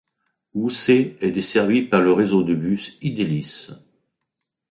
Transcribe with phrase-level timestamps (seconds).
[0.55, 3.67] Ousse est desservie par le réseau de bus Idelis.